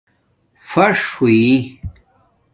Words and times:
پھݽ 0.67 0.97
ہوئ 1.17 1.41